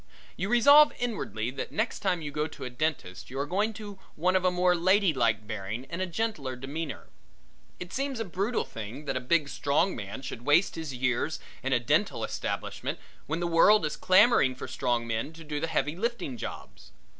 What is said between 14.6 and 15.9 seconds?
strong men to do the